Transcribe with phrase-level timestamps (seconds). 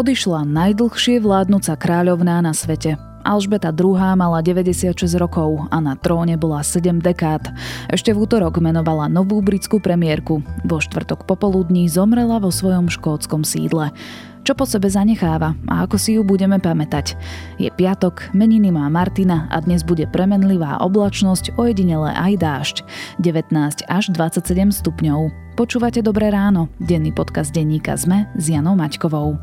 [0.00, 2.96] odišla najdlhšie vládnúca kráľovná na svete.
[3.20, 4.00] Alžbeta II.
[4.16, 7.52] mala 96 rokov a na tróne bola 7 dekád.
[7.92, 10.40] Ešte v útorok menovala novú britskú premiérku.
[10.64, 13.92] Vo štvrtok popoludní zomrela vo svojom škótskom sídle.
[14.40, 17.12] Čo po sebe zanecháva a ako si ju budeme pamätať?
[17.60, 22.76] Je piatok, meniny má Martina a dnes bude premenlivá oblačnosť, ojedinele aj dážď.
[23.20, 23.52] 19
[23.84, 25.28] až 27 stupňov.
[25.60, 29.36] Počúvate Dobré ráno, denný podcast denníka ZME s Janou Maťkovou.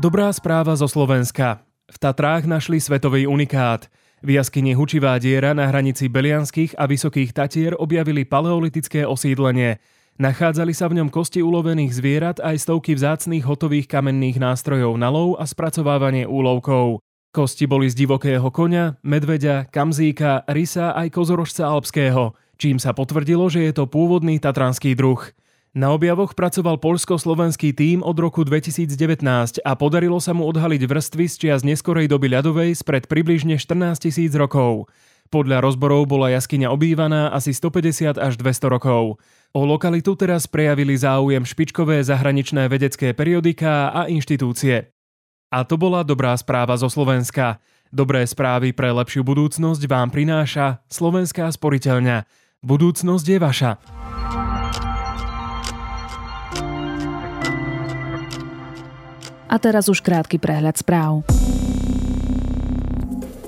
[0.00, 1.60] Dobrá správa zo Slovenska.
[1.92, 3.92] V Tatrách našli svetový unikát.
[4.24, 9.84] V jaskyni Hučivá diera na hranici Belianských a Vysokých Tatier objavili paleolitické osídlenie.
[10.16, 15.36] Nachádzali sa v ňom kosti ulovených zvierat aj stovky vzácných hotových kamenných nástrojov na lov
[15.36, 17.04] a spracovávanie úlovkov.
[17.36, 23.68] Kosti boli z divokého konia, medveďa, kamzíka, rysa aj kozorožca alpského, čím sa potvrdilo, že
[23.68, 25.20] je to pôvodný tatranský druh.
[25.76, 29.20] Na objavoch pracoval poľsko-slovenský tím od roku 2019
[29.60, 34.32] a podarilo sa mu odhaliť vrstvy z čias neskorej doby ľadovej spred približne 14 tisíc
[34.32, 34.88] rokov.
[35.28, 39.18] Podľa rozborov bola jaskyňa obývaná asi 150 až 200 rokov.
[39.56, 44.92] O lokalitu teraz prejavili záujem špičkové zahraničné vedecké periodiká a inštitúcie.
[45.48, 47.56] A to bola dobrá správa zo Slovenska.
[47.88, 52.28] Dobré správy pre lepšiu budúcnosť vám prináša Slovenská sporiteľňa.
[52.60, 53.72] Budúcnosť je vaša.
[59.48, 61.24] A teraz už krátky prehľad správ.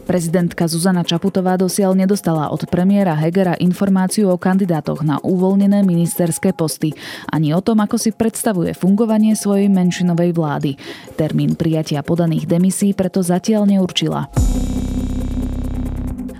[0.08, 6.96] Prezidentka Zuzana Čaputová dosiaľ nedostala od premiéra Hegera informáciu o kandidátoch na uvoľnené ministerské posty,
[7.28, 10.80] ani o tom, ako si predstavuje fungovanie svojej menšinovej vlády.
[11.12, 14.32] Termín prijatia podaných demisí preto zatiaľ neurčila.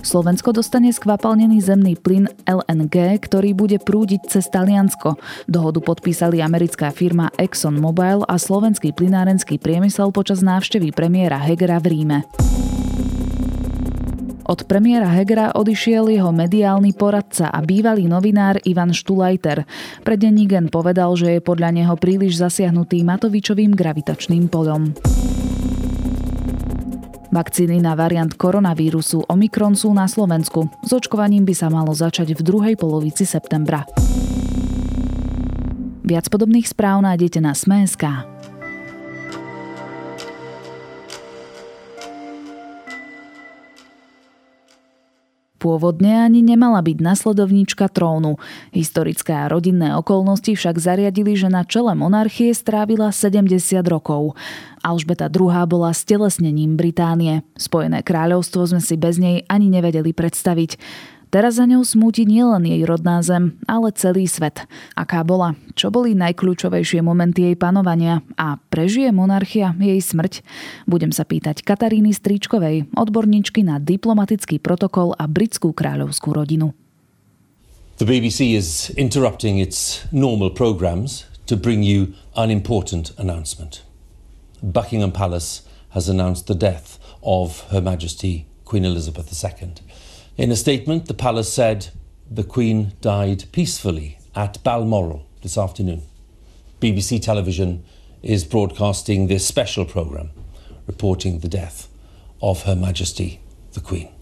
[0.00, 5.20] Slovensko dostane skvapalnený zemný plyn LNG, ktorý bude prúdiť cez Taliansko.
[5.44, 12.18] Dohodu podpísali americká firma ExxonMobil a slovenský plynárenský priemysel počas návštevy premiéra Hegera v Ríme.
[14.48, 19.69] Od premiéra Hegera odišiel jeho mediálny poradca a bývalý novinár Ivan Štulajter.
[20.01, 20.17] Pre
[20.73, 24.97] povedal, že je podľa neho príliš zasiahnutý Matovičovým gravitačným polom.
[27.29, 30.73] Vakcíny na variant koronavírusu Omikron sú na Slovensku.
[30.80, 33.85] S očkovaním by sa malo začať v druhej polovici septembra.
[36.09, 38.37] Viac podobných správ nájdete na Sme.sk.
[45.58, 48.39] Pôvodne ani nemala byť nasledovníčka trónu.
[48.70, 53.58] Historické a rodinné okolnosti však zariadili, že na čele monarchie strávila 70
[53.91, 54.39] rokov.
[54.86, 55.51] Alžbeta II.
[55.67, 57.42] bola stelesnením Británie.
[57.58, 60.79] Spojené kráľovstvo sme si bez nej ani nevedeli predstaviť.
[61.28, 64.64] Teraz za ňou smúti nielen jej rodná zem, ale celý svet.
[64.96, 65.52] Aká bola?
[65.77, 68.24] Čo boli najkľúčovejšie momenty jej panovania?
[68.40, 70.40] A prežije monarchia jej smrť?
[70.88, 76.72] Budem sa pýtať Kataríny Stríčkovej, odborníčky na diplomatický protokol a britskú kráľovskú rodinu.
[78.00, 83.84] The BBC is interrupting its normal programs to bring you an important announcement.
[84.62, 89.87] Buckingham Palace has announced the death of Her Majesty Queen Elizabeth II.
[90.38, 91.88] In a statement, the palace said
[92.30, 96.02] the Queen died peacefully at Balmoral this afternoon.
[96.78, 97.82] BBC Television
[98.22, 100.30] is broadcasting this special programme
[100.86, 101.88] reporting the death
[102.40, 103.42] of Her Majesty
[103.74, 104.14] the Queen.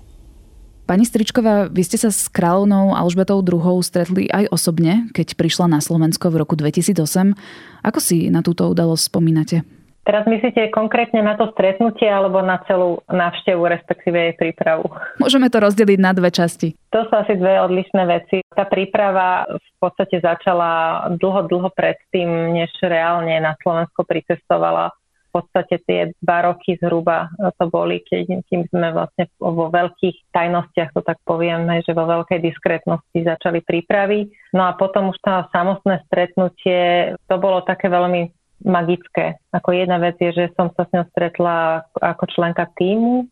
[0.89, 5.85] Pani Stričková, vy ste sa s kráľovnou Alžbetou II stretli aj osobne, keď prišla na
[5.85, 7.37] Slovensko v roku 2008.
[7.85, 9.69] Ako si na túto udalosť spomínate?
[10.07, 14.87] Teraz myslíte konkrétne na to stretnutie alebo na celú návštevu, respektíve jej prípravu?
[15.19, 16.79] Môžeme to rozdeliť na dve časti.
[16.95, 18.47] To sú asi dve odlišné veci.
[18.55, 24.95] Tá príprava v podstate začala dlho, dlho predtým, než reálne na Slovensko pricestovala.
[25.35, 27.29] V podstate tie dva roky zhruba
[27.61, 32.41] to boli, keď kým sme vlastne vo veľkých tajnostiach, to tak poviem, že vo veľkej
[32.41, 34.33] diskrétnosti začali prípravy.
[34.57, 38.33] No a potom už to samotné stretnutie, to bolo také veľmi
[38.65, 39.37] magické.
[39.53, 43.29] Ako jedna vec je, že som sa s ňou stretla ako členka týmu,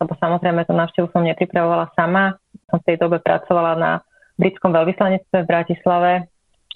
[0.00, 2.34] lebo samozrejme tú návštevu som nepripravovala sama.
[2.72, 3.92] Som v tej dobe pracovala na
[4.40, 6.12] britskom veľvyslanectve v Bratislave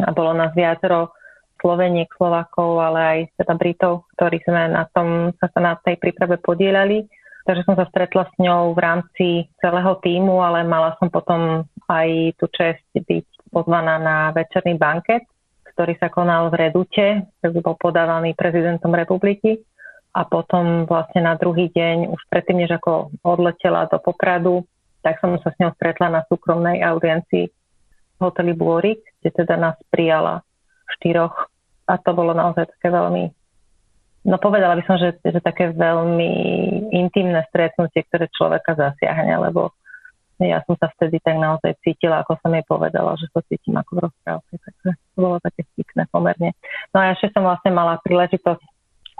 [0.04, 1.16] a bolo nás viacero
[1.56, 7.08] Sloveniek, Slovakov, ale aj teda Britov, ktorí sme na tom, sa na tej príprave podielali.
[7.48, 9.26] Takže som sa stretla s ňou v rámci
[9.62, 15.24] celého týmu, ale mala som potom aj tú čest byť pozvaná na večerný banket
[15.76, 19.60] ktorý sa konal v Redute, ktorý bol podávaný prezidentom republiky.
[20.16, 24.64] A potom vlastne na druhý deň, už predtým, než ako odletela do Popradu,
[25.04, 27.52] tak som sa s ňou stretla na súkromnej audiencii
[28.16, 30.40] v hoteli Bôrik, kde teda nás prijala
[30.96, 31.52] štyroch.
[31.84, 33.36] A to bolo naozaj také veľmi
[34.26, 36.32] no povedala by som, že, že také veľmi
[36.90, 39.70] intimné stretnutie, ktoré človeka zasiahne, lebo
[40.44, 43.90] ja som sa vtedy tak naozaj cítila, ako som jej povedala, že to cítim ako
[43.96, 46.52] v rozprávke, takže to bolo také vtipné pomerne.
[46.92, 48.60] No a ešte som vlastne mala príležitosť,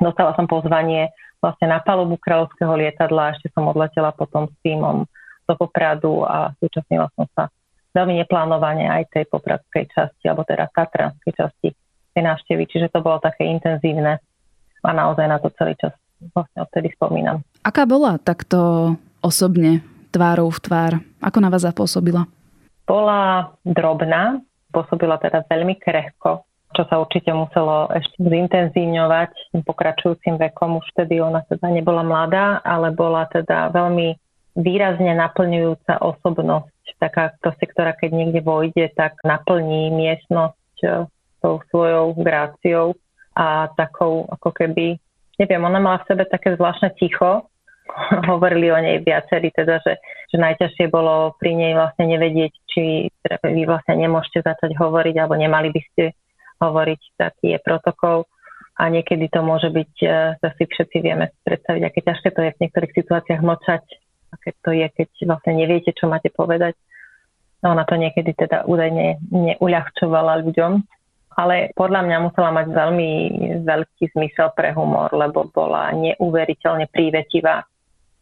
[0.04, 1.08] dostala som pozvanie
[1.40, 5.08] vlastne na palubu kráľovského lietadla ešte som odletela potom s týmom
[5.46, 7.48] do Popradu a zúčastnila som sa
[7.96, 11.68] veľmi neplánovane aj tej popradskej časti, alebo teda tatranskej časti
[12.12, 14.20] tej návštevy, čiže to bolo také intenzívne
[14.84, 15.96] a naozaj na to celý čas
[16.36, 17.40] vlastne odtedy spomínam.
[17.64, 18.92] Aká bola takto
[19.24, 19.80] osobne
[20.16, 20.92] tvárou v tvár?
[21.20, 22.24] Ako na vás zapôsobila?
[22.88, 24.40] Bola drobná,
[24.72, 30.80] pôsobila teda veľmi krehko, čo sa určite muselo ešte zintenzívňovať pokračujúcim vekom.
[30.80, 34.16] Už vtedy ona teda nebola mladá, ale bola teda veľmi
[34.56, 40.88] výrazne naplňujúca osobnosť, taká proste, ktorá keď niekde vojde, tak naplní miestnosť e,
[41.44, 42.96] tou svojou gráciou
[43.36, 44.96] a takou ako keby,
[45.36, 47.44] neviem, ona mala v sebe také zvláštne ticho,
[48.30, 49.98] hovorili o nej viacerí, teda, že,
[50.32, 55.34] že najťažšie bolo pri nej vlastne nevedieť, či teda vy vlastne nemôžete začať hovoriť, alebo
[55.38, 56.04] nemali by ste
[56.60, 58.26] hovoriť, taký je protokol.
[58.76, 62.60] A niekedy to môže byť, e, zase všetci vieme predstaviť, aké ťažké to je v
[62.60, 63.84] niektorých situáciách močať
[64.36, 66.74] aké to je, keď vlastne neviete, čo máte povedať.
[67.64, 70.72] No ona to niekedy teda údajne neuľahčovala ľuďom,
[71.40, 73.10] ale podľa mňa musela mať veľmi
[73.64, 77.64] veľký zmysel pre humor, lebo bola neuveriteľne prívetivá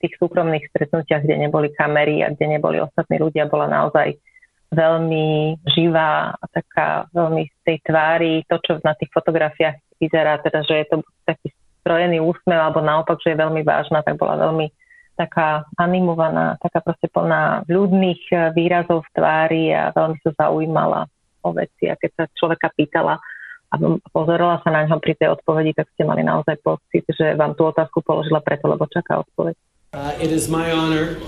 [0.05, 4.21] tých súkromných stretnutiach, kde neboli kamery a kde neboli ostatní ľudia, bola naozaj
[4.69, 10.61] veľmi živá a taká veľmi z tej tvári, to, čo na tých fotografiách vyzerá, teda,
[10.67, 11.49] že je to taký
[11.81, 14.69] strojený úsmev, alebo naopak, že je veľmi vážna, tak bola veľmi
[15.15, 21.07] taká animovaná, taká proste plná ľudných eh, výrazov v tvári a veľmi sa zaujímala
[21.47, 21.87] o veci.
[21.87, 23.23] A keď sa človeka pýtala
[23.71, 23.75] a
[24.11, 27.67] pozerala sa na ňo pri tej odpovedi, tak ste mali naozaj pocit, že vám tú
[27.69, 29.55] otázku položila preto, lebo čaká odpoveď.
[29.95, 31.23] Uh, it is my honor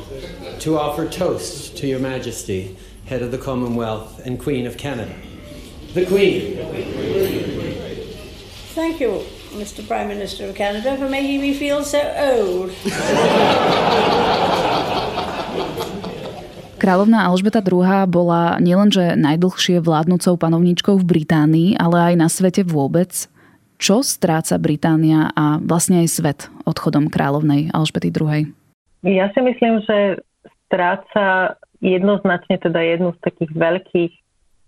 [0.59, 2.75] to offer toast to your majesty,
[3.07, 5.15] head of the Commonwealth and Queen of Canada.
[5.95, 6.59] The Queen.
[8.75, 9.23] Thank you.
[9.55, 9.87] Mr.
[9.87, 12.75] Prime Minister of Canada, for making me feel so old.
[16.83, 23.31] Kráľovná Alžbeta II bola nielenže najdlhšie vládnúcou panovníčkou v Británii, ale aj na svete vôbec.
[23.77, 28.49] Čo stráca Británia a vlastne aj svet odchodom kráľovnej Alžbety II?
[29.05, 30.25] Ja si myslím, že
[30.67, 34.13] stráca jednoznačne teda jednu z takých veľkých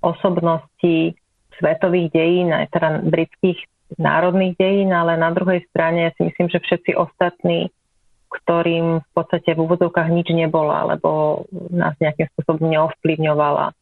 [0.05, 1.17] osobností
[1.59, 3.59] svetových dejín, aj teda britských
[3.99, 7.73] národných dejín, ale na druhej strane ja si myslím, že všetci ostatní,
[8.29, 13.73] ktorým v podstate v úvodzovkách nič nebolo, alebo nás nejakým spôsobom neovplyvňovala,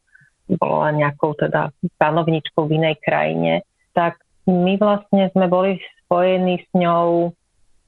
[0.55, 5.77] bola nejakou teda panovničkou v inej krajine, tak my vlastne sme boli
[6.07, 7.35] spojení s ňou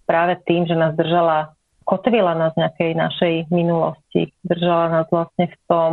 [0.03, 1.55] práve tým, že nás držala,
[1.87, 4.35] kotvila nás nejakej našej minulosti.
[4.43, 5.91] Držala nás vlastne v tom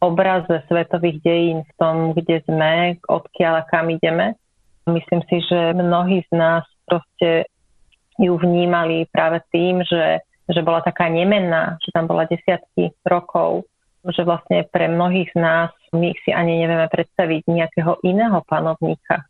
[0.00, 4.38] obraze svetových dejín, v tom, kde sme, odkiaľ a kam ideme.
[4.88, 7.50] Myslím si, že mnohí z nás proste
[8.16, 13.68] ju vnímali práve tým, že, že bola taká nemenná, že tam bola desiatky rokov,
[14.08, 19.29] že vlastne pre mnohých z nás my si ani nevieme predstaviť nejakého iného panovníka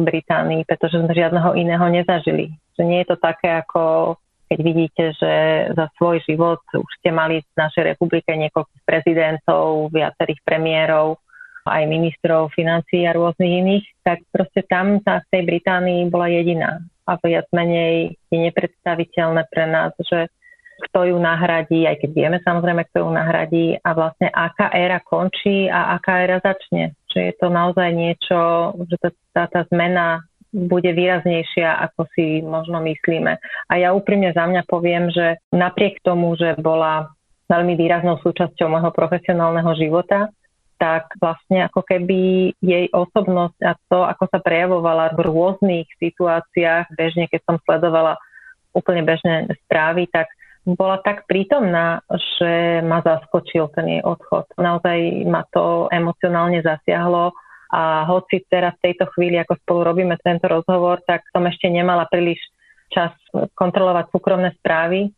[0.00, 2.56] v Británii, pretože sme žiadneho iného nezažili.
[2.74, 4.16] Že nie je to také ako
[4.50, 5.32] keď vidíte, že
[5.78, 11.22] za svoj život už ste mali v našej republike niekoľkých prezidentov, viacerých premiérov,
[11.70, 16.82] aj ministrov financií a rôznych iných, tak proste tam tá v tej Británii bola jediná.
[17.06, 20.26] A viac menej je nepredstaviteľné pre nás, že
[20.90, 25.70] kto ju nahradí, aj keď vieme samozrejme, kto ju nahradí a vlastne aká éra končí
[25.70, 26.96] a aká éra začne.
[27.10, 28.38] Že je to naozaj niečo,
[28.86, 33.38] že tá, tá, tá zmena bude výraznejšia, ako si možno myslíme.
[33.70, 37.14] A ja úprimne za mňa poviem, že napriek tomu, že bola
[37.46, 40.30] veľmi výraznou súčasťou môjho profesionálneho života,
[40.80, 47.28] tak vlastne ako keby jej osobnosť a to, ako sa prejavovala v rôznych situáciách, bežne
[47.28, 48.16] keď som sledovala
[48.72, 50.30] úplne bežné správy, tak
[50.74, 54.50] bola tak prítomná, že ma zaskočil ten jej odchod.
[54.58, 57.32] Naozaj ma to emocionálne zasiahlo
[57.70, 62.06] a hoci teraz v tejto chvíli, ako spolu robíme tento rozhovor, tak som ešte nemala
[62.10, 62.42] príliš
[62.90, 63.14] čas
[63.54, 65.14] kontrolovať súkromné správy,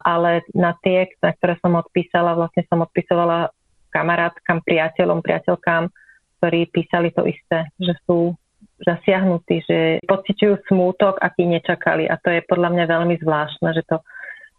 [0.00, 3.52] ale na tie, na ktoré som odpísala, vlastne som odpisovala
[3.92, 5.92] kamarátkam, priateľom, priateľkám,
[6.40, 8.32] ktorí písali to isté, že sú
[8.80, 9.78] zasiahnutí, že
[10.08, 12.08] pociťujú smútok, aký nečakali.
[12.08, 14.00] A to je podľa mňa veľmi zvláštne, že to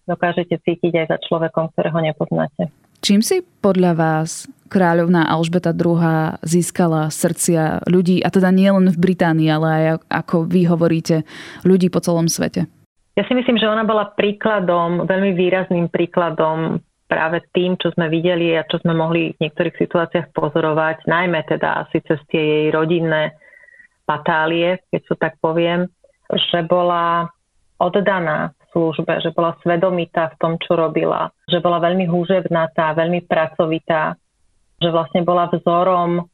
[0.08, 2.72] dokážete cítiť aj za človekom, ktorého nepoznáte.
[3.02, 9.02] Čím si podľa vás kráľovná Alžbeta II získala srdcia ľudí, a teda nie len v
[9.02, 11.26] Británii, ale aj ako vy hovoríte,
[11.66, 12.70] ľudí po celom svete?
[13.18, 16.80] Ja si myslím, že ona bola príkladom, veľmi výrazným príkladom
[17.12, 21.84] práve tým, čo sme videli a čo sme mohli v niektorých situáciách pozorovať, najmä teda
[21.84, 23.36] asi cez tie jej rodinné
[24.08, 25.92] patálie, keď to tak poviem,
[26.32, 27.28] že bola
[27.84, 34.16] oddaná službe, že bola svedomitá v tom, čo robila, že bola veľmi húževnatá, veľmi pracovitá,
[34.82, 36.26] že vlastne bola vzorom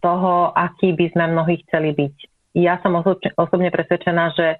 [0.00, 2.16] toho, aký by sme mnohí chceli byť.
[2.56, 4.58] Ja som osobne, presvedčená, že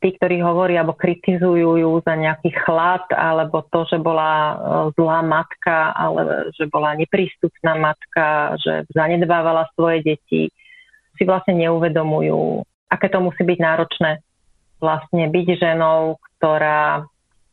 [0.00, 4.54] tí, ktorí hovoria alebo kritizujú ju za nejaký chlad alebo to, že bola e,
[4.96, 10.48] zlá matka, ale že bola neprístupná matka, že zanedbávala svoje deti,
[11.20, 14.24] si vlastne neuvedomujú, aké to musí byť náročné
[14.80, 17.04] vlastne byť ženou, ktorá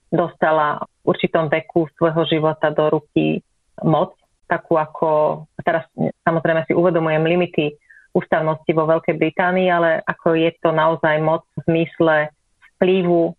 [0.08, 3.44] dostala v určitom veku svojho života do ruky
[3.84, 4.16] moc,
[4.48, 5.84] takú ako, teraz
[6.24, 7.76] samozrejme si uvedomujem limity
[8.16, 12.32] ústavnosti vo Veľkej Británii, ale ako je to naozaj moc v zmysle
[12.76, 13.36] vplyvu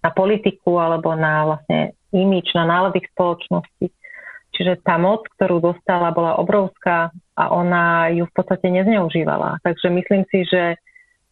[0.00, 3.90] na politiku alebo na vlastne imič, na nálady spoločnosti.
[4.52, 9.64] Čiže tá moc, ktorú dostala, bola obrovská a ona ju v podstate nezneužívala.
[9.64, 10.76] Takže myslím si, že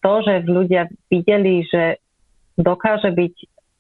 [0.01, 2.01] to, že ľudia videli, že
[2.57, 3.35] dokáže byť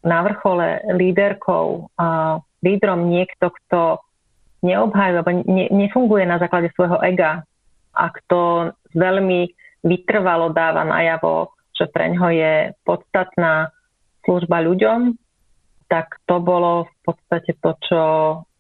[0.05, 4.00] na vrchole líderkou a lídrom niekto, kto
[4.65, 7.45] neobhajuje, alebo ne, nefunguje na základe svojho ega
[7.97, 9.49] a kto veľmi
[9.85, 13.73] vytrvalo dáva najavo, že pre ňo je podstatná
[14.25, 15.17] služba ľuďom,
[15.89, 18.03] tak to bolo v podstate to, čo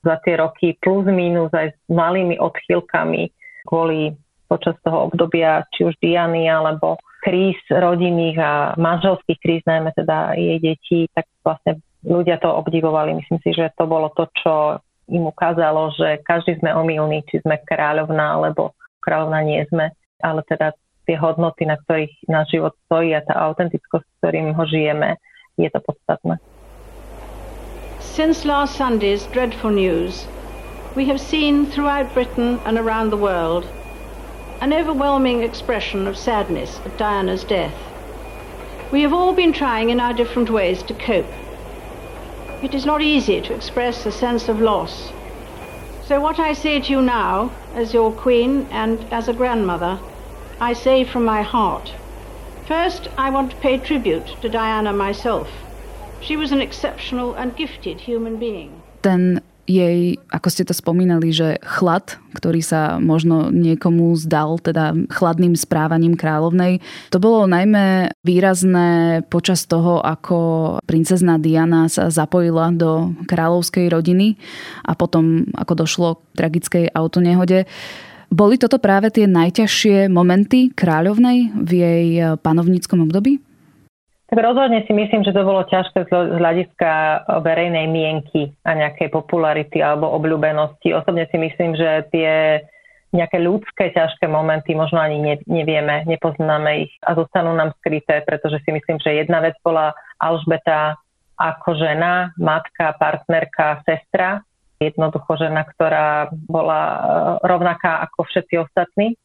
[0.00, 3.28] za tie roky plus minus aj s malými odchýlkami
[3.68, 4.16] kvôli
[4.48, 10.58] počas toho obdobia či už Diany alebo kríz rodinných a manželských kríz, najmä teda jej
[10.58, 13.16] detí, tak vlastne ľudia to obdivovali.
[13.20, 17.60] Myslím si, že to bolo to, čo im ukázalo, že každý sme omylní, či sme
[17.66, 18.72] kráľovná, alebo
[19.04, 19.92] kráľovná nie sme,
[20.24, 20.72] ale teda
[21.04, 25.18] tie hodnoty, na ktorých náš život stojí a tá autentickosť, s ktorým ho žijeme,
[25.58, 26.38] je to podstatné.
[28.00, 30.24] Since last Sunday's dreadful news,
[30.96, 33.66] we have seen throughout Britain and around the world
[34.60, 37.74] an overwhelming expression of sadness at Diana's death.
[38.92, 41.32] We have all been trying in our different ways to cope.
[42.62, 45.10] It is not easy to express a sense of loss.
[46.06, 49.98] So, what I say to you now, as your Queen and as a grandmother,
[50.60, 51.92] I say from my heart.
[52.66, 55.48] First, I want to pay tribute to Diana myself.
[56.20, 58.82] She was an exceptional and gifted human being.
[59.02, 65.54] Ten jej, ako ste to spomínali, že chlad, ktorý sa možno niekomu zdal, teda chladným
[65.54, 66.82] správaním kráľovnej,
[67.14, 70.38] to bolo najmä výrazné počas toho, ako
[70.82, 74.34] princezna Diana sa zapojila do kráľovskej rodiny
[74.82, 77.70] a potom, ako došlo k tragickej autonehode.
[78.30, 82.06] Boli toto práve tie najťažšie momenty kráľovnej v jej
[82.42, 83.49] panovníckom období?
[84.30, 86.90] Tak rozhodne si myslím, že to bolo ťažké z hľadiska
[87.42, 90.94] verejnej mienky a nejakej popularity alebo obľúbenosti.
[90.94, 92.62] Osobne si myslím, že tie
[93.10, 98.62] nejaké ľudské ťažké momenty možno ani ne, nevieme, nepoznáme ich a zostanú nám skryté, pretože
[98.62, 100.94] si myslím, že jedna vec bola Alžbeta
[101.34, 104.46] ako žena, matka, partnerka, sestra.
[104.78, 106.98] Jednoducho žena, ktorá bola e,
[107.50, 109.16] rovnaká ako všetci ostatní, e,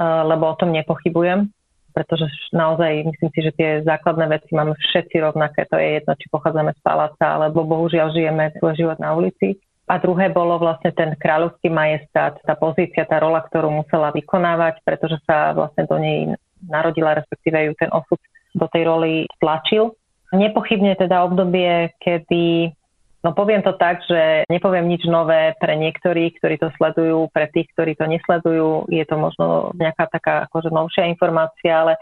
[0.00, 1.52] lebo o tom nepochybujem
[1.96, 5.64] pretože naozaj myslím si, že tie základné veci máme všetci rovnaké.
[5.72, 9.56] To je jedno, či pochádzame z paláca, alebo bohužiaľ žijeme svoj život na ulici.
[9.88, 15.16] A druhé bolo vlastne ten kráľovský majestát, tá pozícia, tá rola, ktorú musela vykonávať, pretože
[15.24, 16.36] sa vlastne do nej
[16.68, 18.20] narodila, respektíve ju ten osud
[18.52, 19.96] do tej roli tlačil.
[20.36, 22.76] Nepochybne teda obdobie, kedy
[23.24, 27.66] No poviem to tak, že nepoviem nič nové pre niektorých, ktorí to sledujú, pre tých,
[27.74, 28.86] ktorí to nesledujú.
[28.92, 31.98] Je to možno nejaká taká akože novšia informácia, ale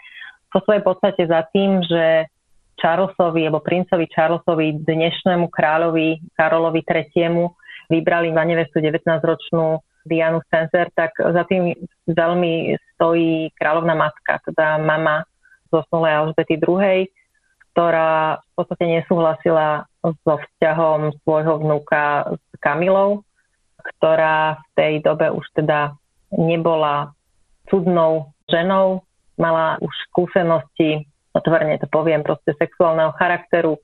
[0.52, 2.28] po svojej podstate za tým, že
[2.76, 7.48] Charlesovi, alebo princovi Charlesovi, dnešnému kráľovi Karolovi III.
[7.88, 11.72] vybrali na nevestu 19-ročnú Dianu Spencer, tak za tým
[12.04, 15.24] veľmi stojí kráľovná matka, teda mama
[15.72, 17.08] zosnulej Alžbety II
[17.74, 23.26] ktorá v podstate nesúhlasila so vzťahom svojho vnúka s Kamilou,
[23.82, 25.98] ktorá v tej dobe už teda
[26.30, 27.10] nebola
[27.66, 29.02] cudnou ženou,
[29.34, 31.02] mala už skúsenosti,
[31.34, 33.74] otvorene to poviem, proste sexuálneho charakteru.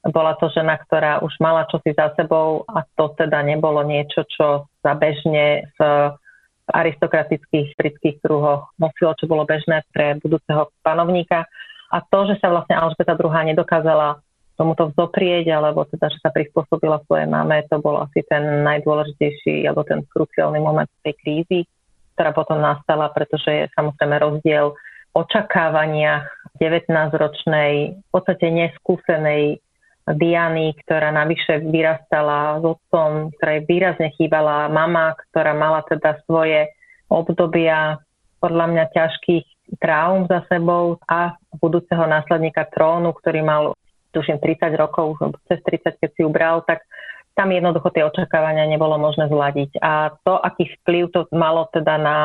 [0.00, 4.68] Bola to žena, ktorá už mala čosi za sebou a to teda nebolo niečo, čo
[4.84, 5.80] sa bežne v
[6.70, 11.48] aristokratických britských kruhoch nosilo, čo bolo bežné pre budúceho panovníka.
[11.90, 14.22] A to, že sa vlastne Alžbeta II nedokázala
[14.54, 19.82] tomuto vzoprieť, alebo teda, že sa prispôsobila svojej mame, to bol asi ten najdôležitejší, alebo
[19.88, 21.60] ten kruciálny moment tej krízy,
[22.14, 24.76] ktorá potom nastala, pretože je samozrejme rozdiel
[25.16, 26.28] očakávaniach
[26.60, 29.58] 19-ročnej, v podstate neskúsenej
[30.10, 36.68] Diany, ktorá navyše vyrastala s otcom, ktorej výrazne chýbala mama, ktorá mala teda svoje
[37.08, 37.98] obdobia
[38.42, 39.46] podľa mňa ťažkých
[39.78, 43.62] traum za sebou a budúceho následníka trónu, ktorý mal
[44.10, 46.82] tuším 30 rokov, cez 30, keď si ubral, tak
[47.38, 49.78] tam jednoducho tie očakávania nebolo možné zladiť.
[49.78, 52.16] A to, aký vplyv to malo teda na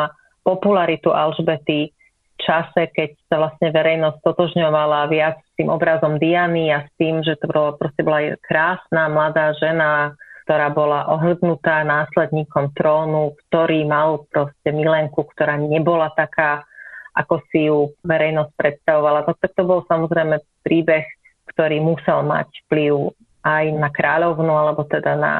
[0.41, 1.93] popularitu Alžbety
[2.35, 7.23] v čase, keď sa vlastne verejnosť totožňovala viac s tým obrazom Diany a s tým,
[7.23, 14.27] že to bolo, proste bola krásna mladá žena, ktorá bola ohľadnutá následníkom trónu, ktorý mal
[14.29, 16.67] proste milenku, ktorá nebola taká
[17.15, 19.23] ako si ju verejnosť predstavovala.
[19.23, 21.07] No tak to bol samozrejme príbeh,
[21.55, 23.15] ktorý musel mať vplyv
[23.47, 25.35] aj na kráľovnu, alebo teda na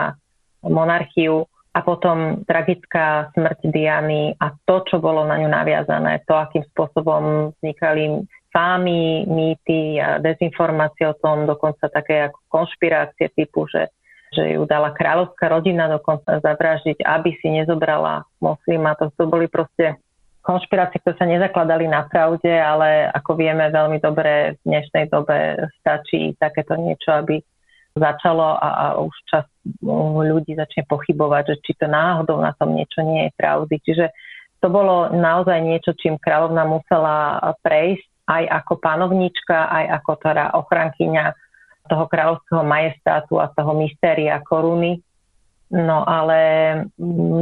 [0.63, 1.45] monarchiu.
[1.75, 7.51] A potom tragická smrť Diany a to, čo bolo na ňu naviazané, to, akým spôsobom
[7.59, 8.23] vznikali
[8.55, 13.91] fámy, mýty a dezinformácie o tom, dokonca také ako konšpirácie typu, že,
[14.31, 18.95] že ju dala kráľovská rodina dokonca zavražiť, aby si nezobrala moslima.
[18.95, 19.99] To, to boli proste
[20.45, 26.37] konšpirácie, ktoré sa nezakladali na pravde, ale ako vieme veľmi dobre v dnešnej dobe stačí
[26.37, 27.41] takéto niečo, aby
[27.97, 29.45] začalo a, a už čas
[30.21, 33.75] ľudí začne pochybovať, že či to náhodou na tom niečo nie je pravdy.
[33.81, 34.05] Čiže
[34.61, 41.25] to bolo naozaj niečo, čím kráľovna musela prejsť aj ako panovníčka, aj ako teda ochrankyňa
[41.85, 45.01] toho kráľovského majestátu a toho mystéria koruny.
[45.69, 46.37] No ale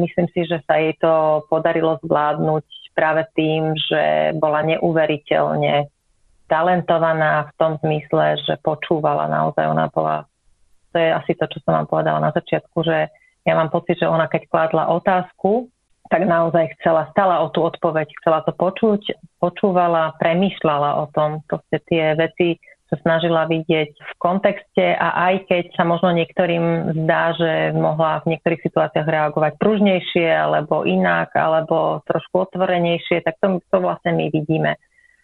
[0.03, 5.89] myslím si, že sa jej to podarilo zvládnuť práve tým, že bola neuveriteľne
[6.47, 9.65] talentovaná v tom zmysle, že počúvala naozaj.
[9.65, 10.29] Ona bola,
[10.93, 13.09] to je asi to, čo som vám povedala na začiatku, že
[13.43, 15.67] ja mám pocit, že ona keď kladla otázku,
[16.11, 21.81] tak naozaj chcela, stala o tú odpoveď, chcela to počuť, počúvala, premýšľala o tom, proste
[21.89, 22.59] tie veci
[23.01, 28.61] snažila vidieť v kontexte a aj keď sa možno niektorým zdá, že mohla v niektorých
[28.61, 34.77] situáciách reagovať pružnejšie alebo inak, alebo trošku otvorenejšie, tak to, to vlastne my vidíme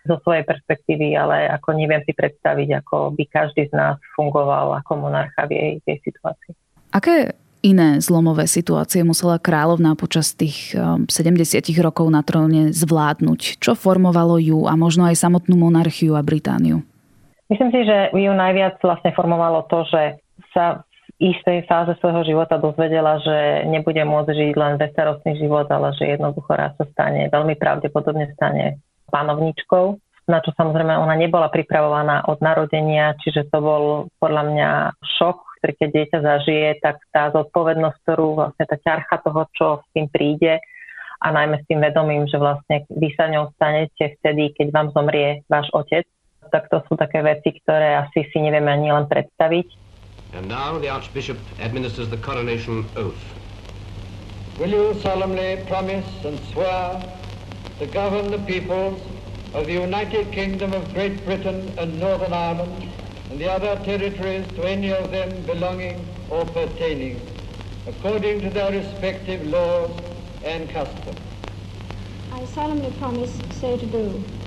[0.08, 5.10] zo svojej perspektívy, ale ako neviem si predstaviť, ako by každý z nás fungoval ako
[5.10, 6.56] monarcha v jej, jej situácii.
[6.90, 13.60] Aké iné zlomové situácie musela kráľovná počas tých 70 um, rokov na tróne zvládnuť?
[13.60, 16.89] Čo formovalo ju a možno aj samotnú monarchiu a Britániu?
[17.50, 20.22] Myslím si, že ju najviac vlastne formovalo to, že
[20.54, 20.86] sa
[21.20, 26.14] v istej fáze svojho života dozvedela, že nebude môcť žiť len bezstarostný život, ale že
[26.14, 28.78] jednoducho raz sa stane, veľmi pravdepodobne stane
[29.10, 29.98] panovničkou,
[30.30, 33.84] na čo samozrejme ona nebola pripravovaná od narodenia, čiže to bol
[34.22, 34.70] podľa mňa
[35.18, 39.88] šok, ktorý keď dieťa zažije, tak tá zodpovednosť, ktorú vlastne tá ťarcha toho, čo s
[39.98, 40.62] tým príde,
[41.20, 45.44] a najmä s tým vedomím, že vlastne vy sa ňou stanete vtedy, keď vám zomrie
[45.52, 46.08] váš otec,
[46.48, 49.68] tak to sú také veci, ktoré asi si nevieme ani len predstaviť.
[50.34, 53.20] And now the Archbishop administers the coronation oath.
[54.60, 57.02] Will you solemnly promise and swear
[57.80, 59.00] to govern the peoples
[59.54, 62.92] of the United Kingdom of Great Britain and Northern Ireland
[63.32, 67.20] and the other territories to any of them belonging or pertaining,
[67.88, 69.92] according to their respective laws
[70.44, 71.18] and customs?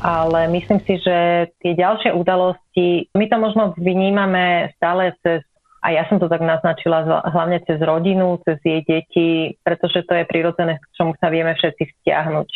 [0.02, 5.46] Ale myslím si, že tie ďalšie udalosti, my to možno vnímame stále cez
[5.82, 10.30] a ja som to tak naznačila hlavne cez rodinu, cez jej deti, pretože to je
[10.30, 12.48] prirodzené, k čomu sa vieme všetci vzťahnuť.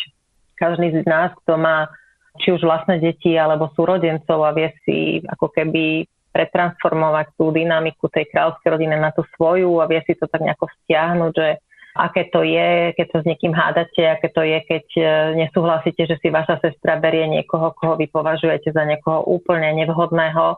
[0.55, 1.91] Každý z nás, kto má
[2.39, 8.31] či už vlastné deti alebo súrodencov a vie si ako keby pretransformovať tú dynamiku tej
[8.31, 11.47] kráľovskej rodiny na tú svoju a vie si to tak nejako vzťahnuť, že
[11.97, 15.03] aké to je, keď sa s niekým hádate, aké to je, keď e,
[15.45, 20.55] nesúhlasíte, že si vaša sestra berie niekoho, koho vy považujete za niekoho úplne nevhodného,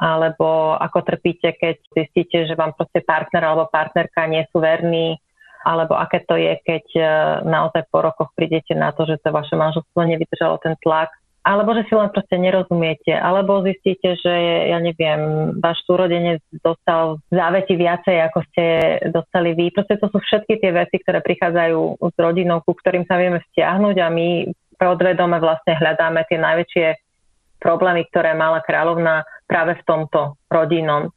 [0.00, 5.20] alebo ako trpíte, keď zistíte, že vám proste partner alebo partnerka nie sú verní,
[5.60, 7.02] alebo aké to je, keď e,
[7.44, 11.88] naozaj po rokoch prídete na to, že to vaše manželstvo nevydržalo ten tlak alebo že
[11.88, 14.34] si len proste nerozumiete, alebo zistíte, že
[14.68, 18.64] ja neviem, váš súrodenec dostal záveti viacej, ako ste
[19.08, 19.72] dostali vy.
[19.72, 23.96] Proste to sú všetky tie veci, ktoré prichádzajú s rodinou, ku ktorým sa vieme stiahnuť
[24.04, 26.86] a my podvedome vlastne hľadáme tie najväčšie
[27.60, 31.08] problémy, ktoré mala kráľovna práve v tomto rodinom.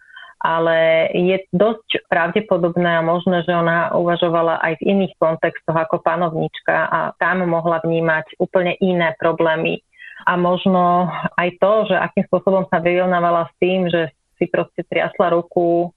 [0.43, 6.75] Ale je dosť pravdepodobné a možné, že ona uvažovala aj v iných kontextoch ako panovnička
[6.91, 9.79] a tam mohla vnímať úplne iné problémy
[10.23, 15.35] a možno aj to, že akým spôsobom sa vyrovnávala s tým, že si proste triasla
[15.35, 15.91] ruku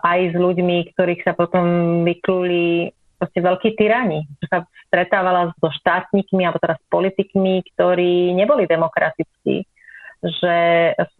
[0.00, 1.64] aj s ľuďmi, ktorých sa potom
[2.04, 4.28] vykluli proste veľkí tyrani.
[4.44, 4.58] Že sa
[4.88, 9.64] stretávala so štátnikmi alebo teraz politikmi, ktorí neboli demokratickí
[10.24, 10.58] že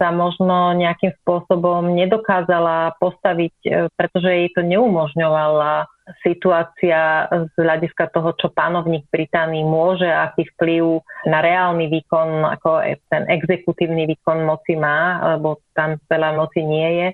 [0.01, 5.85] sa možno nejakým spôsobom nedokázala postaviť, e, pretože jej to neumožňovala
[6.23, 13.27] situácia z hľadiska toho, čo panovník Británii môže, aký vplyv na reálny výkon, ako ten
[13.27, 17.07] exekutívny výkon moci má, lebo tam veľa moci nie je,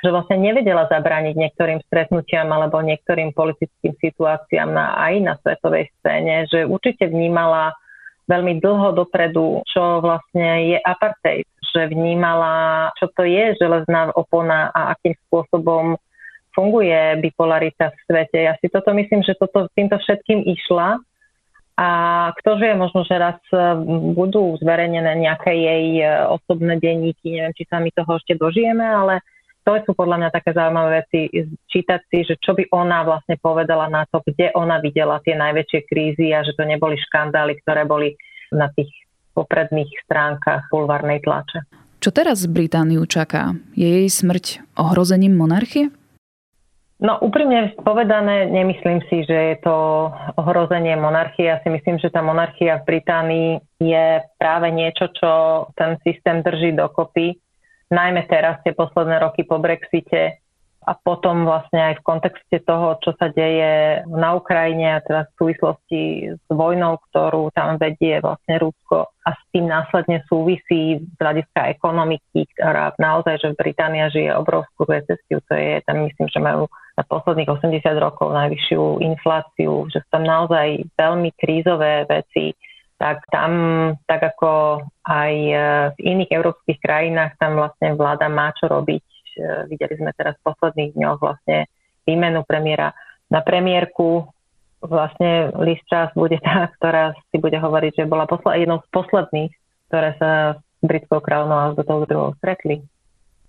[0.00, 6.48] že vlastne nevedela zabrániť niektorým stretnutiam alebo niektorým politickým situáciám na, aj na svetovej scéne,
[6.48, 7.76] že určite vnímala
[8.26, 14.94] veľmi dlho dopredu, čo vlastne je apartheid, že vnímala, čo to je železná opona a
[14.94, 15.98] akým spôsobom
[16.54, 18.38] funguje bipolarita v svete.
[18.50, 20.98] Ja si toto myslím, že toto, týmto všetkým išla
[21.80, 21.88] a
[22.36, 23.40] kto vie, možno, že raz
[24.12, 29.24] budú zverejnené nejaké jej e, osobné denníky, neviem, či sa my toho ešte dožijeme, ale
[29.64, 31.32] to sú podľa mňa také zaujímavé veci,
[31.72, 35.80] čítať si, že čo by ona vlastne povedala na to, kde ona videla tie najväčšie
[35.88, 38.12] krízy a že to neboli škandály, ktoré boli
[38.52, 38.92] na tých
[39.32, 41.64] popredných stránkach bulvárnej tlače.
[42.00, 43.56] Čo teraz Britániu čaká?
[43.76, 45.92] Je jej smrť ohrozením monarchie?
[47.00, 49.76] No úprimne povedané, nemyslím si, že je to
[50.36, 51.48] ohrozenie monarchie.
[51.48, 55.30] Ja si myslím, že tá monarchia v Británii je práve niečo, čo
[55.80, 57.40] ten systém drží dokopy
[57.90, 60.38] najmä teraz tie posledné roky po Brexite
[60.80, 65.36] a potom vlastne aj v kontexte toho, čo sa deje na Ukrajine a teda v
[65.36, 66.02] súvislosti
[66.40, 72.48] s vojnou, ktorú tam vedie vlastne Rusko a s tým následne súvisí z hľadiska ekonomiky,
[72.56, 76.64] ktorá naozaj, že Británia žije obrovskú recesiu, to je, tam myslím, že majú
[77.00, 82.52] na posledných 80 rokov najvyššiu infláciu, že sú tam naozaj veľmi krízové veci,
[83.00, 83.52] tak tam,
[84.04, 85.56] tak ako aj e,
[85.96, 89.00] v iných európskych krajinách, tam vlastne vláda má čo robiť.
[89.00, 89.12] E,
[89.72, 91.64] videli sme teraz v posledných dňoch vlastne
[92.04, 92.92] výmenu premiéra
[93.32, 94.28] na premiérku.
[94.84, 99.52] Vlastne Liz Truss bude tá, ktorá si bude hovoriť, že bola posle- jednou z posledných,
[99.88, 102.84] ktoré sa s britskou kráľovnou a s tou druhou stretli.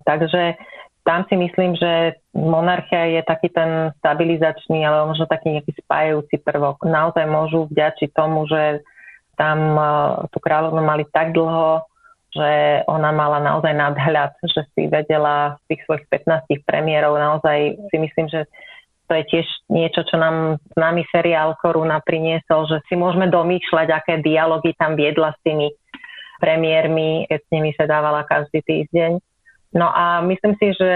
[0.07, 0.55] Takže
[1.01, 6.85] tam si myslím, že monarchia je taký ten stabilizačný, ale možno taký nejaký spájajúci prvok.
[6.85, 8.85] Naozaj môžu vďačiť tomu, že
[9.33, 9.83] tam e,
[10.29, 11.81] tú kráľovnu mali tak dlho,
[12.31, 17.97] že ona mala naozaj nadhľad, že si vedela z tých svojich 15 premiérov naozaj si
[17.97, 18.47] myslím, že
[19.11, 24.13] to je tiež niečo, čo nám známy seriál Koruna priniesol, že si môžeme domýšľať, aké
[24.23, 25.67] dialógy tam viedla s tými
[26.39, 29.19] premiérmi, keď s nimi sa dávala každý týždeň.
[29.71, 30.91] No a myslím si, že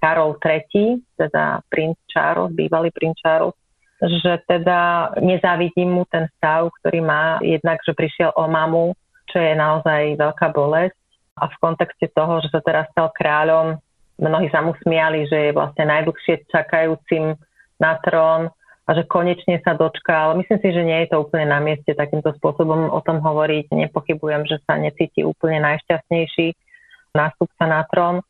[0.00, 3.54] Karol III, teda princ Charles, bývalý princ Charles,
[4.00, 8.96] že teda nezávidím mu ten stav, ktorý má, jednak, že prišiel o mamu,
[9.28, 10.96] čo je naozaj veľká bolesť.
[11.40, 13.76] A v kontexte toho, že sa teraz stal kráľom,
[14.18, 17.36] mnohí sa mu smiali, že je vlastne najdlhšie čakajúcim
[17.80, 18.52] na trón
[18.84, 20.34] a že konečne sa dočkal.
[20.36, 23.72] Myslím si, že nie je to úplne na mieste takýmto spôsobom o tom hovoriť.
[23.72, 26.69] Nepochybujem, že sa necíti úplne najšťastnejší
[27.14, 28.22] nástupca na trón.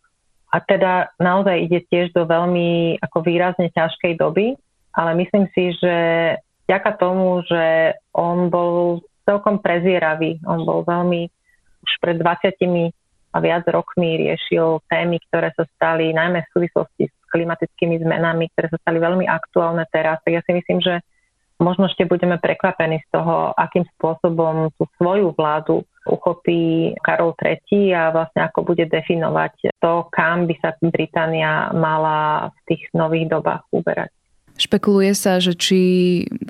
[0.50, 4.58] A teda naozaj ide tiež do veľmi ako výrazne ťažkej doby,
[4.90, 5.94] ale myslím si, že
[6.66, 11.30] vďaka tomu, že on bol celkom prezieravý, on bol veľmi
[11.86, 12.94] už pred 20
[13.30, 18.74] a viac rokmi riešil témy, ktoré sa stali najmä v súvislosti s klimatickými zmenami, ktoré
[18.74, 20.18] sa stali veľmi aktuálne teraz.
[20.26, 20.98] Tak ja si myslím, že
[21.60, 28.02] možno ešte budeme prekvapení z toho, akým spôsobom tú svoju vládu uchopí Karol III a
[28.10, 34.10] vlastne ako bude definovať to, kam by sa Británia mala v tých nových dobách uberať.
[34.60, 35.80] Špekuluje sa, že či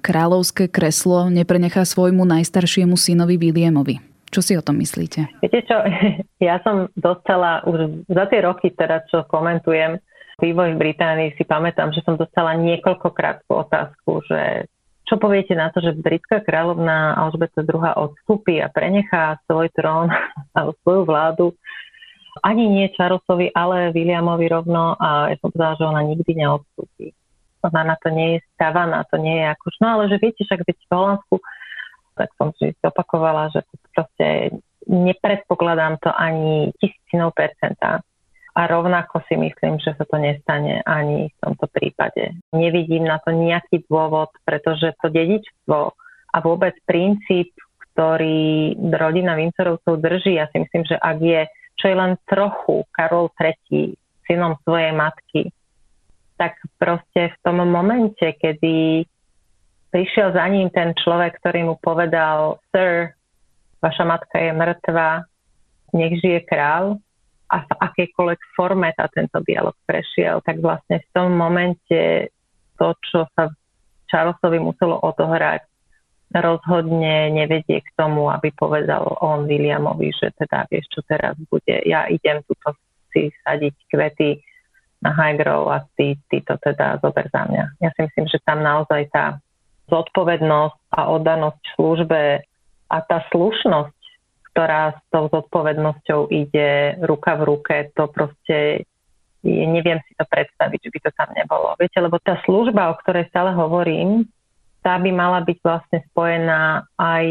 [0.03, 4.03] kráľovské kreslo neprenechá svojmu najstaršiemu synovi Williamovi.
[4.31, 5.27] Čo si o tom myslíte?
[5.43, 5.79] Viete čo,
[6.49, 9.99] ja som dostala už za tie roky teda, čo komentujem
[10.41, 14.67] vývoj v Británii, si pamätám, že som dostala niekoľkokrát otázku, že
[15.11, 20.07] čo poviete na to, že britská kráľovná Alžbeta II odstúpi a prenechá svoj trón
[20.55, 21.47] alebo svoju vládu
[22.47, 27.11] ani nie Charlesovi, ale Williamovi rovno a ja som povedala, že ona nikdy neodstúpi
[27.63, 30.65] ona na to nie je stávaná, to nie je ako, no ale že viete, však
[30.65, 31.35] veď v Holandsku,
[32.17, 33.61] tak som si opakovala, že
[33.93, 34.57] proste
[34.89, 38.01] nepredpokladám to ani tisícinou percenta.
[38.51, 42.35] A rovnako si myslím, že sa to nestane ani v tomto prípade.
[42.51, 45.79] Nevidím na to nejaký dôvod, pretože to dedičstvo
[46.35, 47.55] a vôbec princíp,
[47.91, 51.43] ktorý rodina Vincerovcov drží, ja si myslím, že ak je
[51.81, 53.97] čo je len trochu Karol III
[54.29, 55.49] synom svojej matky,
[56.37, 59.09] tak proste v tom momente, kedy
[59.89, 63.17] prišiel za ním ten človek, ktorý mu povedal, sir,
[63.81, 65.25] vaša matka je mŕtva,
[65.97, 67.01] nech žije král,
[67.51, 72.31] a v akejkoľvek forme tá tento dialog prešiel, tak vlastne v tom momente
[72.79, 73.51] to, čo sa
[74.07, 75.67] Charlesovi muselo odohrať,
[76.31, 82.07] rozhodne nevedie k tomu, aby povedal on Williamovi, že teda vieš, čo teraz bude, ja
[82.07, 82.79] idem tuto
[83.11, 84.39] si sadiť kvety
[85.03, 87.65] na high grow a ty, ty to teda zober za mňa.
[87.83, 89.43] Ja si myslím, že tam naozaj tá
[89.91, 92.23] zodpovednosť a oddanosť službe
[92.91, 94.00] a tá slušnosť
[94.51, 98.85] ktorá s tou zodpovednosťou ide ruka v ruke, to proste
[99.41, 101.73] je, neviem si to predstaviť, že by to tam nebolo.
[101.81, 104.29] Viete, lebo tá služba, o ktorej stále hovorím,
[104.81, 107.27] tá by mala byť vlastne spojená aj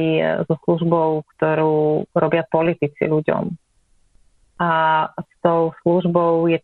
[0.46, 3.50] so službou, ktorú robia politici ľuďom.
[4.62, 4.72] A
[5.18, 6.62] s tou službou je,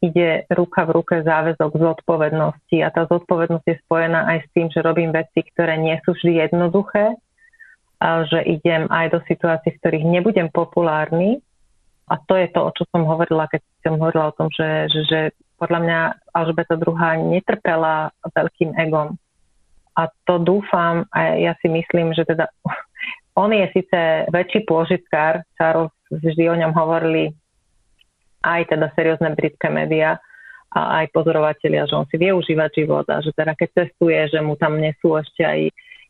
[0.00, 4.84] ide ruka v ruke záväzok zodpovednosti a tá zodpovednosť je spojená aj s tým, že
[4.84, 7.12] robím veci, ktoré nie sú vždy jednoduché,
[8.02, 11.38] že idem aj do situácií, v ktorých nebudem populárny.
[12.10, 15.00] A to je to, o čo som hovorila, keď som hovorila o tom, že, že,
[15.06, 15.20] že
[15.56, 15.98] podľa mňa
[16.34, 16.98] Alžbeta II
[17.30, 19.14] netrpela veľkým egom.
[19.94, 22.50] A to dúfam, a ja si myslím, že teda
[23.42, 27.32] on je síce väčší pôžitkár, Charles vždy o ňom hovorili
[28.42, 30.18] aj teda seriózne britské médiá
[30.72, 34.40] a aj pozorovatelia, že on si vie užívať život a že teda keď cestuje, že
[34.40, 35.60] mu tam nesú ešte aj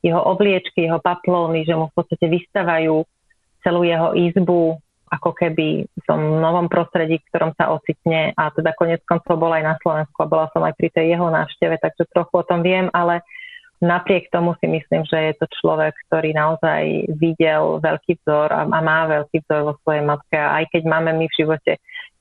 [0.02, 3.06] jeho obliečky, jeho paplóny, že mu v podstate vystavajú
[3.62, 4.76] celú jeho izbu
[5.12, 8.32] ako keby v tom novom prostredí, v ktorom sa ocitne.
[8.32, 11.28] A teda konec koncov bol aj na Slovensku a bola som aj pri tej jeho
[11.28, 13.20] návšteve, takže trochu o tom viem, ale
[13.84, 18.78] napriek tomu si myslím, že je to človek, ktorý naozaj videl veľký vzor a, a
[18.80, 20.36] má veľký vzor vo svojej matke.
[20.40, 21.72] A aj keď máme my v živote,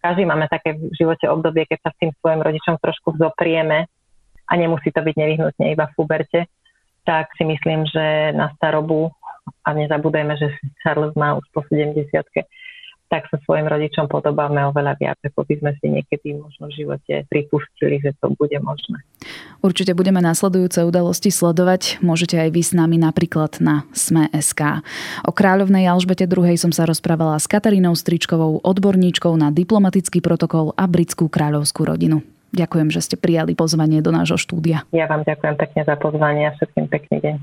[0.03, 3.87] každý máme také v živote obdobie, keď sa s tým svojim rodičom trošku vzoprieme
[4.49, 6.49] a nemusí to byť nevyhnutne iba v puberte,
[7.05, 9.11] tak si myslím, že na starobu,
[9.65, 12.07] a nezabudajme, že Charles má už po 70
[13.11, 17.27] tak sa svojim rodičom podobáme oveľa viac, ako by sme si niekedy možno v živote
[17.27, 19.03] pripustili, že to bude možné.
[19.59, 21.99] Určite budeme následujúce udalosti sledovať.
[21.99, 24.79] Môžete aj vy s nami napríklad na Sme.sk.
[25.27, 30.87] O kráľovnej Alžbete II som sa rozprávala s Katarínou Stričkovou, odborníčkou na diplomatický protokol a
[30.87, 32.23] britskú kráľovskú rodinu.
[32.51, 34.83] Ďakujem, že ste prijali pozvanie do nášho štúdia.
[34.91, 37.35] Ja vám ďakujem pekne za pozvanie a všetkým pekný deň.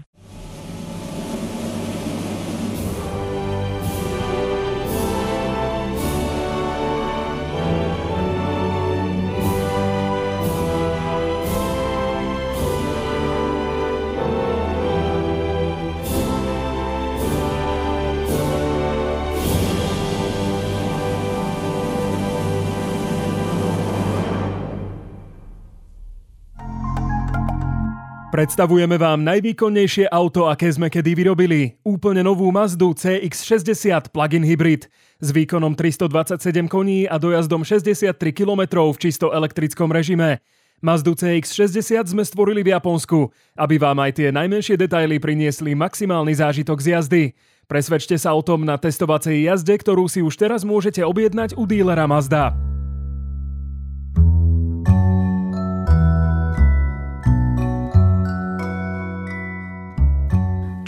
[28.38, 31.74] Predstavujeme vám najvýkonnejšie auto, aké sme kedy vyrobili.
[31.82, 34.86] Úplne novú Mazdu CX-60 plug-in hybrid
[35.18, 40.38] s výkonom 327 koní a dojazdom 63 km v čisto elektrickom režime.
[40.78, 43.26] Mazdu CX-60 sme stvorili v Japonsku,
[43.58, 47.22] aby vám aj tie najmenšie detaily priniesli maximálny zážitok z jazdy.
[47.66, 52.06] Presvedčte sa o tom na testovacej jazde, ktorú si už teraz môžete objednať u dílera
[52.06, 52.54] Mazda.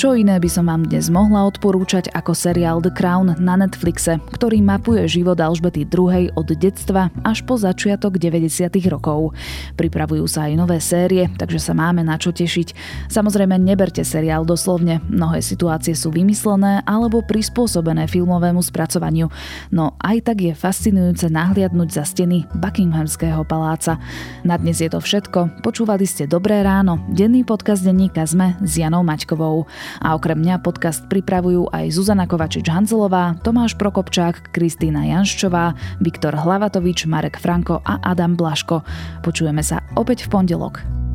[0.00, 4.64] Čo iné by som vám dnes mohla odporúčať ako seriál The Crown na Netflixe, ktorý
[4.64, 8.80] mapuje život Alžbety II od detstva až po začiatok 90.
[8.88, 9.36] rokov.
[9.76, 12.72] Pripravujú sa aj nové série, takže sa máme na čo tešiť.
[13.12, 19.28] Samozrejme, neberte seriál doslovne, mnohé situácie sú vymyslené alebo prispôsobené filmovému spracovaniu,
[19.68, 24.00] no aj tak je fascinujúce nahliadnúť za steny Buckinghamského paláca.
[24.48, 25.60] Na dnes je to všetko.
[25.60, 29.68] Počúvali ste Dobré ráno, denný podcast denníka ZME s Janou Maťkovou.
[29.98, 37.42] A okrem mňa podcast pripravujú aj Zuzana Kovačič-Hanzelová, Tomáš Prokopčák, Kristýna Janščová, Viktor Hlavatovič, Marek
[37.42, 38.86] Franko a Adam Blaško.
[39.26, 41.09] Počujeme sa opäť v pondelok.